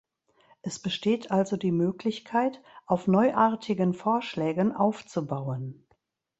[0.63, 5.85] Es besteht also die Möglichkeit, auf neuartigen Vorschlägen aufzubauen.